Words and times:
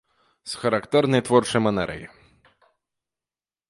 З 0.53 0.61
характэрнай 0.63 1.21
творчай 1.29 1.61
манерай. 1.69 2.03